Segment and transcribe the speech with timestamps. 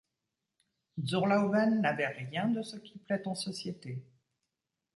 [1.05, 4.03] Zurlauben n'avait rien de ce qui plait en société.